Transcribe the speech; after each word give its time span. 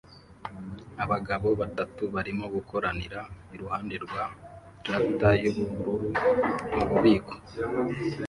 Abagabo 1.03 1.47
batatu 1.61 2.03
barimo 2.15 2.45
gukoranira 2.55 3.19
iruhande 3.53 3.95
rwa 4.05 4.23
traktor 4.83 5.33
y'ubururu 5.43 6.09
mu 6.73 6.83
bubiko 6.89 7.33